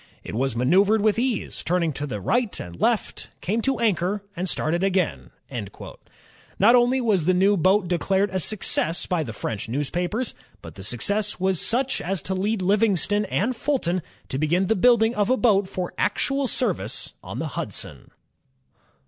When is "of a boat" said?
15.13-15.67